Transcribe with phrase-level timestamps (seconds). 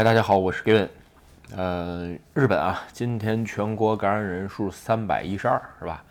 [0.00, 0.88] 嗨，大家好，我是 Gavin。
[1.54, 6.02] 呃，日本啊，今天全国感染人数三百一十二，是吧？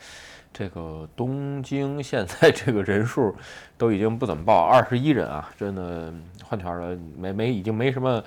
[0.53, 3.35] 这个东京 现在这个人数
[3.79, 6.13] 都已经不怎么报，二十一人啊，真的
[6.43, 8.23] 换条了，没没已经没什么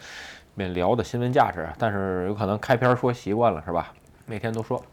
[0.56, 3.92] 免聊的新闻价值，但是有可能开篇说习惯了，是吧？
[4.26, 4.84] 每天都说。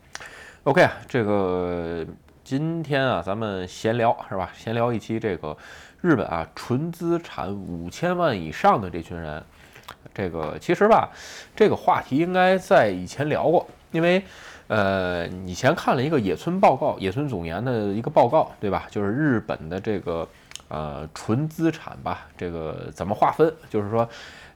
[0.66, 2.06] OK 啊，这个
[2.44, 4.52] 今天啊，咱们闲聊是吧？
[4.54, 5.58] 闲聊一期这个
[6.00, 9.44] 日本啊，纯资产五千万以上的这群人。
[10.14, 11.10] 这个其实吧，
[11.56, 14.22] 这个话题应该在以前聊过，因为
[14.68, 18.86] 呃，以前看了一个野村报告，野村总研的一个报告，对吧？
[18.92, 20.28] 就是日本的这个
[20.68, 23.54] 呃纯资产吧，这个怎么划分？
[23.70, 24.08] 就是说，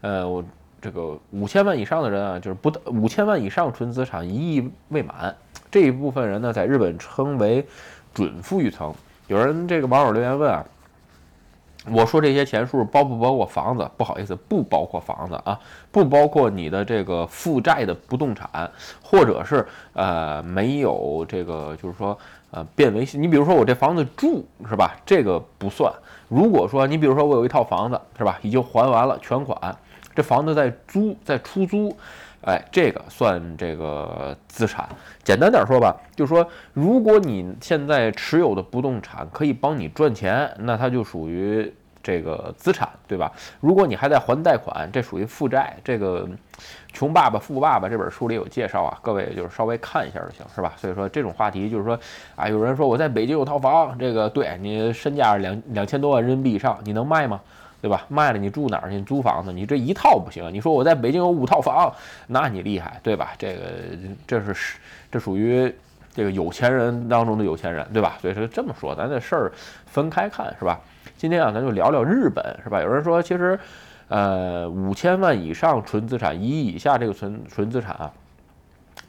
[0.02, 0.44] 呃，我
[0.82, 5.36] 这个五千万以上的人啊，就是不到五千万以上纯资产一亿未满
[5.72, 7.66] 这一部分人呢，在日本称为
[8.14, 8.94] 准富裕层。
[9.28, 10.66] 有人这个网友留言问啊。
[11.92, 13.90] 我说这些钱数包不包括房子？
[13.98, 15.60] 不好意思，不包括房子啊，
[15.92, 18.72] 不包括你的这个负债的不动产，
[19.02, 22.18] 或者是呃没有这个，就是说
[22.52, 24.96] 呃变为你比如说我这房子住是吧？
[25.06, 25.92] 这个不算。
[26.30, 29.78] 如果说你比如说我有一套房子是吧，已经还完了全款，
[30.16, 31.96] 这房子在租在出租。
[32.46, 34.88] 哎，这个算这个资产。
[35.24, 43.32] 简单点说吧，就是说，如果你现在持有的不动产可以帮你赚钱，那它就属于这个资产，对吧？
[43.62, 45.74] 如果你还在还贷款，这属于负债。
[45.86, 46.28] 这个
[46.92, 50.74] 《穷爸爸富爸爸》这本书里有介绍啊，各位就是稍微看一下就行，是吧？
[50.76, 51.98] 所以说这种话题就是说，
[52.36, 57.40] 啊，有人说我在北京有套房，这个对你身价两两千多万人民币以上，你能卖吗？
[57.84, 58.06] 对吧？
[58.08, 59.02] 卖了你住哪儿去？
[59.02, 59.52] 租房子？
[59.52, 60.50] 你这一套不行。
[60.54, 61.94] 你说我在北京有五套房，
[62.28, 63.34] 那你厉害，对吧？
[63.38, 63.62] 这个
[64.26, 64.78] 这是
[65.12, 65.70] 这属于
[66.14, 68.18] 这个有钱人当中的有钱人，对吧？
[68.22, 69.52] 所以说这么说，咱这事儿
[69.86, 70.80] 分开看，是吧？
[71.18, 72.82] 今天啊，咱就聊聊日本，是吧？
[72.82, 73.60] 有人说，其实，
[74.08, 78.10] 呃，五千万以上纯资产，一亿以下这个纯纯资产啊，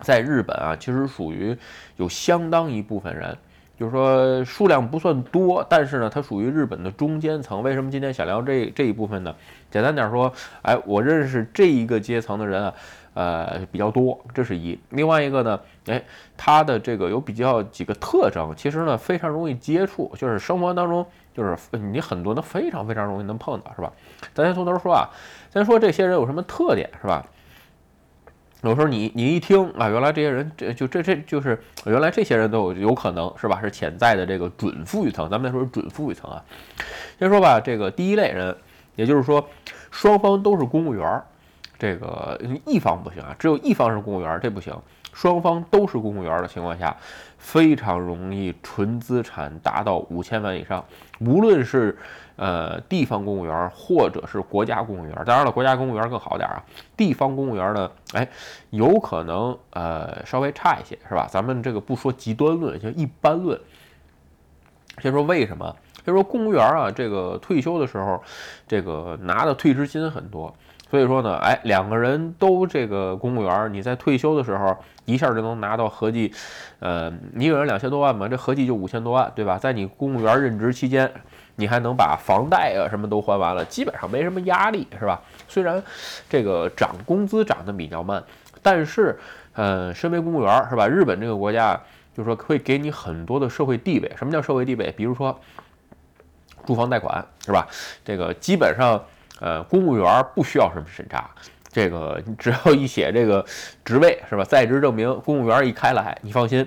[0.00, 1.56] 在日本啊，其实属于
[1.96, 3.38] 有相当一部分人。
[3.78, 7.62] 就是说数量不算多，但是呢，它属于日本的中间层。
[7.62, 9.34] 为什么今天想聊这这一部分呢？
[9.70, 12.74] 简单点说，哎，我认识这一个阶层的人啊，
[13.14, 14.78] 呃，比较多，这是一。
[14.90, 16.00] 另外一个呢，哎，
[16.36, 23.92] 他的这个有比较几个特征，其实呢非常容易接触，就是生活当中就是你很多的非常非常容易能碰到，是吧？
[24.32, 25.10] 咱先从头说啊，
[25.52, 27.26] 先说这些人有什么特点，是吧？
[28.64, 33.60] 有时候你你一听啊，原来这些人这就这这就是原来这些人都有有可能是吧？
[33.60, 35.28] 是潜在的这个准富裕层。
[35.28, 36.42] 咱们再说准富裕层啊，
[37.18, 38.56] 先说吧，这个第一类人，
[38.96, 39.46] 也就是说
[39.90, 41.24] 双方都是公务员儿，
[41.84, 44.74] 这个一方不行啊，只有一方是公务员，这不行。
[45.12, 46.96] 双方都是公务员的情况下，
[47.36, 50.82] 非常容易纯资产达到五千万以上。
[51.20, 51.94] 无论是
[52.36, 56.64] 呃地方公务员或者是国家公务员，当然了，国家公务员更好点啊。
[56.96, 58.26] 地方公务员呢，哎，
[58.70, 61.28] 有可能呃稍微差一些，是吧？
[61.30, 63.60] 咱们这个不说极端论，就一般论。
[65.02, 65.76] 先说为什么？
[66.02, 68.22] 先说公务员啊，这个退休的时候，
[68.66, 70.54] 这个拿的退职金很多。
[70.90, 76.32] 所以说呢，哎，两个人都这个公务员，你在退休的时候一下就能拿到合计，
[76.78, 79.58] 呃，一个人两千多万嘛，这合计就五千多万，对吧？
[79.58, 81.10] 在你公务员任职期间，
[81.56, 85.20] 你还能把房贷啊什么都还完了，基本上没什么压力，是吧？
[85.48, 85.82] 虽然
[86.28, 88.22] 这个涨工资涨得比较慢，
[88.62, 89.18] 但是，
[89.54, 90.86] 呃，身为公务员是吧？
[90.86, 91.74] 日本这个国家
[92.14, 94.12] 就是说会给你很多的社会地位。
[94.16, 94.92] 什么叫社会地位？
[94.96, 95.36] 比如说
[96.64, 97.66] 住房贷款是吧？
[98.04, 99.02] 这个基本上。
[99.44, 101.28] 呃，公务员不需要什么审查，
[101.70, 103.44] 这个你只要一写这个
[103.84, 104.42] 职位是吧？
[104.42, 106.66] 在职证明，公务员一开来，你放心，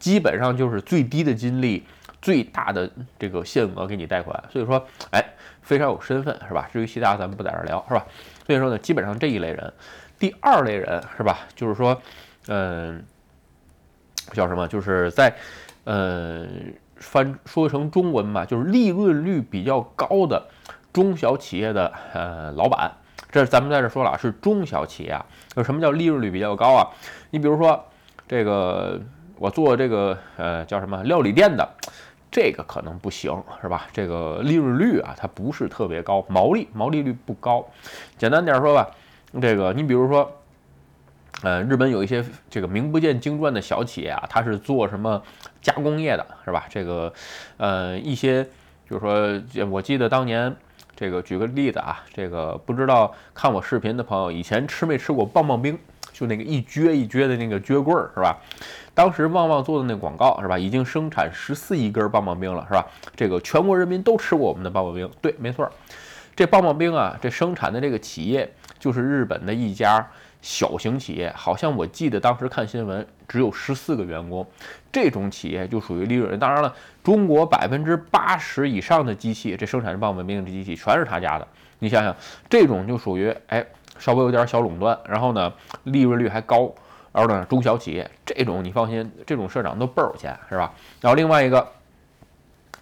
[0.00, 1.86] 基本上就是最低的金利，
[2.20, 4.42] 最大的这个限额给你贷款。
[4.52, 5.24] 所以说，哎，
[5.62, 6.68] 非常有身份是吧？
[6.72, 8.04] 至于其他咱们不在这聊是吧？
[8.44, 9.72] 所以说呢，基本上这一类人，
[10.18, 11.38] 第二类人是吧？
[11.54, 12.02] 就是说，
[12.48, 13.04] 嗯，
[14.32, 14.66] 叫什么？
[14.66, 15.32] 就是在，
[15.84, 16.44] 呃，
[16.96, 20.44] 翻说成中文吧，就是利润率比较高的。
[20.96, 22.90] 中小企业的呃老板，
[23.30, 25.26] 这咱们在这说了啊是中小企业啊。
[25.54, 26.88] 有什么叫利润率比较高啊？
[27.28, 27.84] 你比如说
[28.26, 28.98] 这个
[29.36, 31.68] 我做这个呃叫什么料理店的，
[32.30, 33.86] 这个可能不行是吧？
[33.92, 37.68] 这个利润率啊它不是特别高，毛利毛利率不高。
[38.16, 38.88] 简单点说吧，
[39.38, 40.32] 这个你比如说
[41.42, 45.22] 呃日本有一些这个名不见经传的小企业啊，它是做什么
[45.60, 46.64] 加工业的是吧？
[46.70, 47.12] 这个
[47.58, 48.42] 呃一些
[48.88, 50.56] 就是说我记得当年。
[50.96, 55.78] 这个举个例子啊，这个不知道看我视频的朋友，以前吃没吃过棒棒冰？
[56.12, 58.38] 就那个一撅一撅的那个撅棍儿，是吧？
[58.94, 60.58] 当时旺旺做的那广告，是吧？
[60.58, 62.86] 已经生产十四亿根棒棒冰了，是吧？
[63.14, 65.70] 这个全国人民都吃过我们的棒棒冰，对，没错。
[66.34, 70.06] 这棒棒冰啊，这生产的这个企业就是日本的一家
[70.46, 74.46] 小型企业，好像我记得当时看新闻只有十四个员工。
[74.92, 76.38] 这种企业就属于利润。
[76.38, 76.72] 当然了，
[77.02, 81.48] 中国百分之八十以上的机器，这生产棒棒冰的机器全是他家的。
[81.80, 82.14] 你想想，
[82.48, 83.66] 这种就属于哎，
[83.98, 85.52] 稍微有点小垄断，然后呢，
[85.82, 86.72] 利润率还高，
[87.12, 90.72] 然后呢，中小企业这种你放心，这种社长都倍儿有钱，是吧？
[91.00, 91.72] 然后另外一个。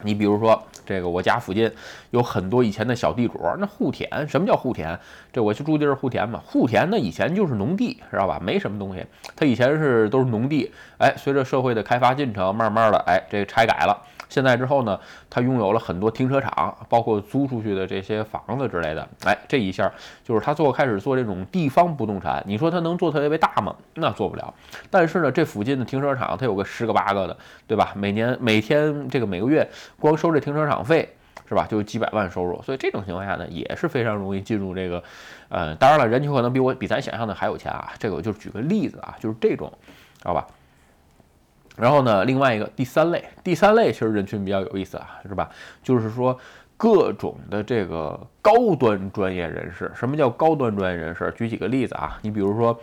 [0.03, 1.71] 你比如说，这个我家附近
[2.11, 4.99] 有很多以前的小地主，那户田，什么叫户田？
[5.33, 8.39] 这我去住地儿户田嘛，户田呢以前就是农地，知道吧？
[8.43, 9.05] 没什么东西，
[9.35, 13.99] 它以前是都是农地，哎，随着社会的开发进程，慢慢的，哎，这个拆改了。
[14.35, 14.99] 现在之后呢，
[15.31, 19.09] 他拥有了很多停车场，包括租出去的这些房子之类的。
[19.23, 19.89] 哎，这一下
[20.25, 22.43] 就是他做开始做这种地方不动产。
[22.45, 23.73] 你说他能做特别大吗？
[23.95, 24.53] 那做不了。
[24.91, 27.37] 但是呢，这附近的停车场，它有个十个八个的，
[27.69, 27.93] 对吧？
[27.95, 29.65] 每年每天这个每个月
[30.01, 31.09] 光收这停车场费，
[31.49, 31.65] 是吧？
[31.71, 32.61] 就几百万收入。
[32.63, 35.01] 所以这种情况下呢，也是非常容易进入这个，
[35.49, 37.93] 呃，当然了，人家可能比我比咱想象的还有钱啊。
[38.01, 39.73] 这个我就举个例子啊，就是这种，
[40.19, 40.45] 知道吧？
[41.77, 45.51] 然后呢，另外一个第三类，第三类其实人群比较有意思啊，是吧？
[45.83, 46.39] 就是说
[46.77, 49.91] 各种的这个高端专业人士。
[49.95, 51.33] 什么叫高端专业人士？
[51.37, 52.79] 举几个例子啊，你比如说，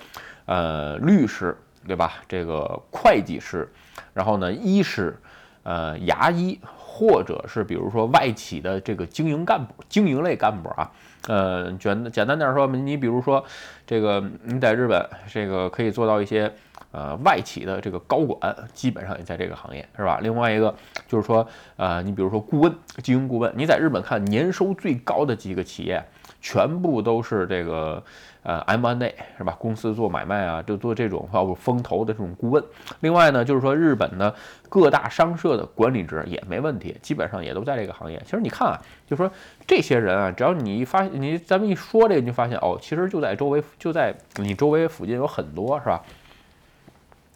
[0.46, 1.56] 呃，律师，
[1.88, 2.14] 对吧？
[2.28, 3.68] 这个会计师，
[4.14, 5.18] 然后呢，医师，
[5.64, 10.92] 呃，牙医，或者是比如说外企的这个经营干部、经营类干部啊。
[11.28, 13.44] 呃，简简单点说，你比如说
[13.86, 16.52] 这个你在日本，这个可以做到一些。
[16.94, 20.20] 呃，外企的这个高管基本上也在这个行业，是吧？
[20.22, 20.76] 另外一个
[21.08, 21.48] 就是说，
[21.78, 26.04] 呃，你比如说顾问、经营顾问，你在日本看年收最高的几个企业，
[26.42, 28.04] 全部都是这个
[28.44, 29.56] 呃 M&A，是吧？
[29.60, 32.64] 公司做买卖啊，就做这种包括风投的这种顾问。
[33.02, 34.34] 另外呢，就是说日本的
[34.68, 38.20] 各大商社的管理职也没问题，基本上也都在这个行业。
[38.26, 39.32] 其实你看啊，就说
[39.68, 46.02] 这些人啊，只要你一发你咱们一说这个，你就发现哦，其实就在周围，就在你周围附近有很多，是吧？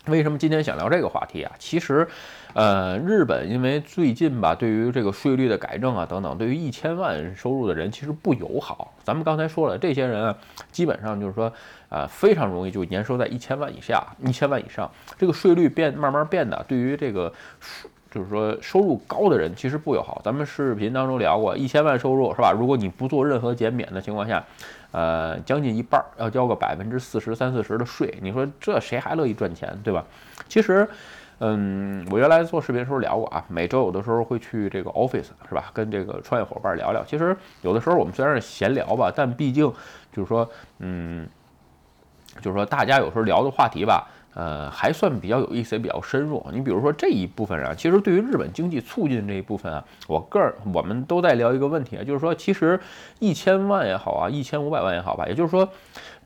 [0.07, 1.51] 为什么今天想聊这个话题啊？
[1.57, 2.07] 其实，
[2.55, 8.93] 呃，日本因为最近吧，对于这个税率的改正啊等等，对于一千万收入的人其实不友好。
[9.03, 10.37] 咱们刚才说了，这些人啊，
[10.71, 11.51] 基本上就是说，
[11.89, 17.33] 呃，非常容易就年收在一千万以下、一千万以上，这个税率变慢慢变的，对于这个。
[18.11, 20.21] 就是说，收入高的人其实不友好。
[20.23, 22.53] 咱们视频当中聊过，一千万收入是吧？
[22.57, 24.41] 如果你不做任何减免的情况下，
[24.91, 28.17] 呃，将近一半要交个百分之四十三四十的税。
[28.21, 30.01] 你说这谁还乐意赚钱，对吧？
[30.47, 30.87] 其实，
[31.39, 35.71] 嗯，我原来做视频的时候聊过啊，每周有的时候会去这个 office 是吧？
[35.73, 37.03] 跟这个创业伙伴聊聊。
[37.03, 39.71] 其实有的时候我们虽然是闲聊吧，但毕竟
[40.11, 40.49] 就是说，
[40.79, 41.27] 嗯，
[42.41, 44.07] 就是说大家有时候聊的话题吧。
[44.35, 46.45] 呃，还算比较有意思，也比较深入。
[46.51, 52.77] 你比如说这一部分啊，其实对于日本经济促进这一部分啊，我个人我们都在聊一个问题啊，就是说，其实
[53.19, 55.69] 一千万也好啊，一千五百万也好吧，也就是说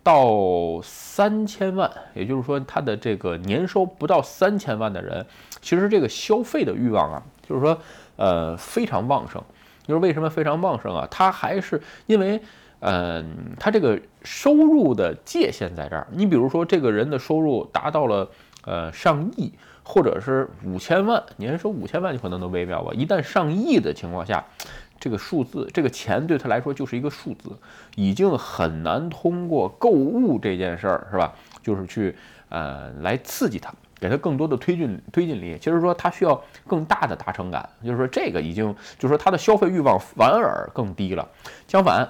[0.04, 5.26] 到三千万，也就是说他的这个年收不到三千万的人，
[5.62, 7.78] 其实这个消费的欲望啊，就是说
[8.16, 9.42] 呃非常旺盛。
[9.86, 11.08] 就是为什么非常旺盛啊？
[11.10, 12.42] 他还是因为。
[12.82, 16.08] 嗯，他这个收入的界限在这儿。
[16.12, 18.26] 你比如说，这个人的收入达到了
[18.64, 19.52] 呃上亿，
[19.84, 22.94] 或者是五千万，年收五千万就可能都微妙吧。
[22.94, 24.46] 一旦上亿的情况下，
[25.00, 27.52] 这个数字，这个钱对他来说就是一个数字，
[27.96, 31.34] 已经很难通过购物这件事儿，是吧？
[31.64, 32.16] 就是去
[32.50, 35.58] 呃来刺激他，给他更多的推进推进力。
[35.60, 41.28] 其实说他需要更大的达成感，就是说这个已经就是说他的消费欲望反而更低了。
[41.68, 42.10] 相反。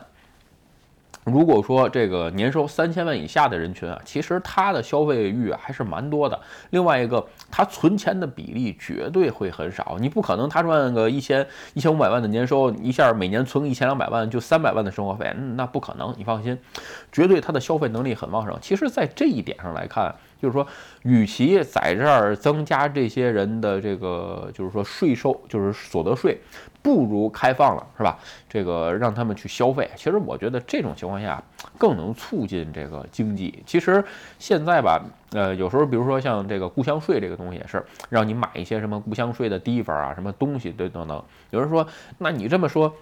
[1.31, 6.39] 如果说这个年收三千万以下的人群啊，其实他的消费欲还是蛮多的。
[6.71, 9.97] 另外一个，他存钱的比例绝对会很少。
[9.99, 16.13] 你不可能他赚个一千一千五百万的年收，一下每年存一千两百万就三百万的生活费，那不可能。
[16.17, 16.57] 你放心，
[17.11, 18.57] 绝对他的消费能力很旺盛。
[18.61, 20.15] 其实，在这一点上来看。
[20.41, 20.65] 就是说，
[21.03, 26.39] 与其在这儿增加这些人的这个，就是说税收，就是所得税，
[26.81, 28.17] 不如开放了，是吧？
[28.47, 29.89] 这个让他们去消费。
[29.95, 31.43] 其实我觉得这种情况下
[31.77, 33.61] 更能促进这个经济。
[33.65, 34.03] 其实
[34.37, 35.03] 现在吧，
[35.33, 41.23] 呃，有时候比如说像这个故乡税这个东西也是，让你买一些什么故乡税的地方啊，什么东西对等等。
[41.49, 41.85] 有人说，
[42.17, 42.93] 那你这么说。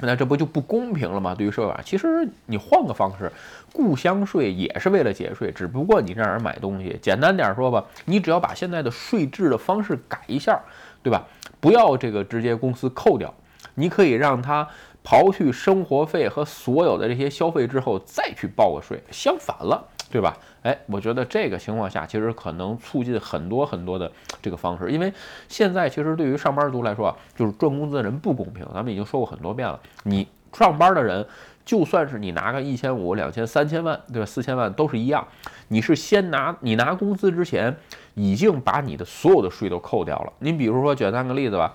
[0.00, 1.34] 那这不就不公平了吗？
[1.34, 3.32] 对于社会啊，其实你换个方式，
[3.72, 6.98] 故乡税也是为了节税，只不过你让人买东西。
[7.00, 10.60] 简单点说吧，你只要把现在的税制的方式改一下，
[11.02, 11.24] 对吧？
[11.60, 13.32] 不要这个直接公司扣掉，
[13.74, 14.68] 你可以让他
[15.02, 19.82] 刨去生活费和所有的这些消费之后再去报个税，相反了。
[20.08, 20.36] 对吧？
[20.62, 24.10] 哎，我觉得这个情况下，其实可能促进很多很多的
[24.40, 25.12] 这个方式，因为
[25.48, 28.64] 现在其实对于上班族来说啊，就是赚工资的人不公平。
[28.72, 31.26] 咱们已经说过很多遍了，你上班的人，
[31.64, 34.26] 就算是你拿个一千五、两千、三千万，对吧？
[34.26, 35.26] 四千万都是一样，
[35.68, 37.76] 你是先拿你拿工资之前，
[38.14, 40.32] 已经把你的所有的税都扣掉了。
[40.38, 41.74] 你比如说，举三个例子吧，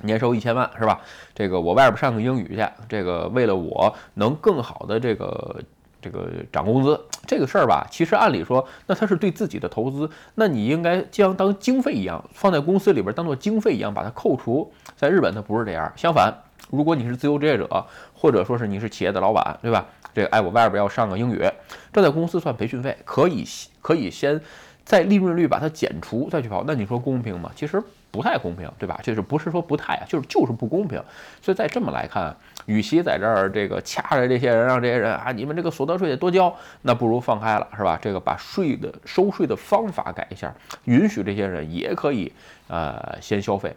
[0.00, 1.00] 年收一千万是吧？
[1.34, 5.60] 这个我外边上个英语去，这个为了我能更好的这个。
[6.02, 14.70] 这个涨工资这个事儿吧，其实按理说，那他是对自己的投资，那你应该将当经费一样放在公司里边，当做经费一样把它扣除。
[14.96, 15.90] 在日本，它不是这样。
[15.96, 16.34] 相反，
[16.70, 19.86] 如果你是自由职业者，或者说是你是企业的老板，对吧？
[20.12, 21.48] 这个哎，我外边要上个英语，
[21.92, 23.44] 这在公司算培训费，可以
[23.80, 24.40] 可以先
[24.84, 26.64] 在利润率把它减除再去跑。
[26.66, 27.50] 那你说公平吗？
[27.54, 27.82] 其实。
[28.12, 29.00] 不太公平，对吧？
[29.02, 31.02] 就是不是说不太啊，就是就是不公平。
[31.40, 37.98] 所以在这么来看，与其在这儿这个掐着这些人，让这些人啊，你们这个所得税得多交，那不如放开了，是吧？
[38.00, 40.54] 这个把税的收税的方法改一下，
[40.84, 42.30] 允许这些人也可以
[42.68, 43.74] 呃先消费，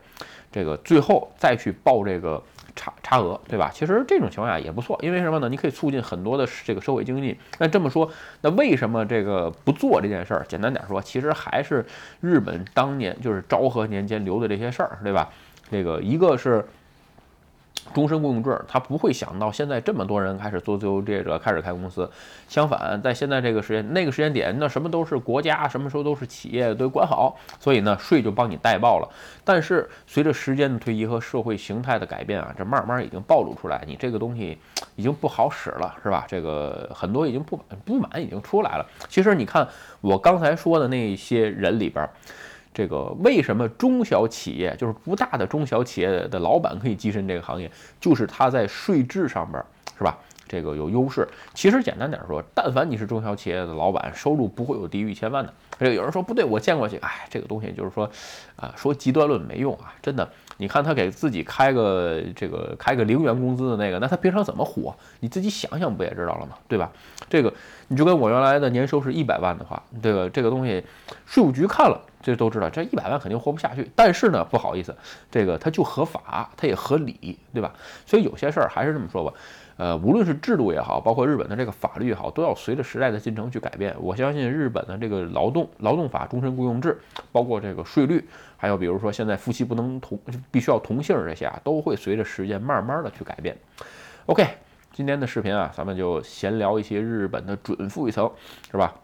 [0.51, 2.43] 这个最后再去报这个。
[2.75, 3.71] 差差额，对吧？
[3.73, 5.47] 其实这种情况下也不错，因为什么呢？
[5.49, 7.37] 你可以促进很多的这个社会经济。
[7.57, 10.45] 那这么说，那为什么这个不做这件事儿？
[10.47, 11.85] 简单点说，其实还是
[12.21, 15.29] 日本当年就是昭和年间留的这些事儿，对吧？
[15.71, 16.65] 这个一个是。
[17.93, 22.09] 终身雇佣制，他不会想到现在这么多人开始做自由职业者，开始开公司。
[22.47, 29.07] 相反，在现在这个时间、那个时间点，那什么都是国家，什么时候都是企业都管好，所以呢，税就帮你代报了。
[29.43, 34.57] 但是随着时间的推移和社会形态的改变啊，这慢慢已经暴露出来，你这个东西
[34.95, 36.25] 已经不好使了，是吧？
[36.27, 38.85] 这个很多已经不满，不满已经出来了。
[39.07, 39.67] 其实你看
[40.01, 42.07] 我刚才说的那些人里边。
[42.75, 49.63] 这个为什么中小企业就是不大的中小企业的老板可以跻身这个行业，就是他在税制上边
[49.97, 50.17] 是吧？
[50.47, 51.27] 这个有优势。
[51.55, 55.51] 其实简单点说，但凡你是中小企业的老板，收入不会有低于一千万的。
[55.79, 58.09] 这个有人说不对，我见过去，哎，这个东西就是说，
[58.55, 60.29] 啊，说极端论没用啊，真的。
[60.57, 64.95] 你看他给自己开个这个开个零元工资的那个，那他平常怎么活？
[65.21, 66.55] 你自己想想不也知道了吗？
[66.67, 66.91] 对吧？
[67.29, 67.51] 这个
[67.87, 70.83] 你就跟我原来的年收是一百万的话，这个这个东西，
[71.25, 71.99] 税务局看了。
[72.25, 73.87] 这都知道，这一百万肯定活不下去。
[73.95, 74.95] 但是呢，不好意思，
[75.29, 77.71] 这个它就合法，它也合理，对吧？
[78.05, 79.31] 所以有些事儿还是这么说吧，
[79.77, 83.95] 呃，无论是制度也好，包括日本的这个法律也好，都要随着时代的进程去改变。
[83.99, 86.99] 我相信日本的这个劳动劳动法、终身雇佣制，
[87.31, 88.27] 包括这个税率，
[88.57, 93.55] 还有比如说现在夫妻不能同，必须要同姓这些啊，都会随着时间慢慢的去改变。
[94.25, 94.47] OK，
[94.91, 98.31] 今天的视频啊，咱们就闲聊一些日本的准富裕层，
[98.71, 98.95] 是吧？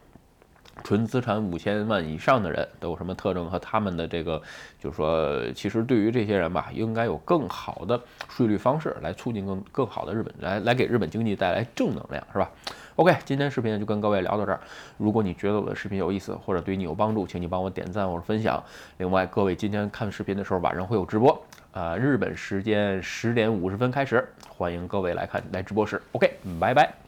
[0.83, 3.41] 纯资产五千万以上的人都有什么特征？
[3.51, 4.41] 和他们的这个，
[4.79, 7.99] 就是说，其实对于这些人吧，应该有更好的
[8.29, 12.49] 税率方式来促进更更好的日本，来来给日本经济带来正能量，是吧
[12.95, 14.61] ？OK，今天视频就跟各位聊到这儿。
[14.97, 18.63] 如果你觉得我的视频有意思，或者对你有帮助，请你帮我点赞或者分享。
[18.97, 26.01] 另外，各位今天看视频的时候，晚上会有直播，啊，日本时间十点五十分开始，欢迎各位来看来直播室。
[26.13, 27.00] OK，拜拜。